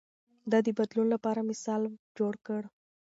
ده 0.51 0.57
د 0.65 0.67
بدلون 0.77 1.07
لپاره 1.13 1.41
مثال 1.49 1.81
جوړ 2.17 2.33
کړ. 2.47 2.61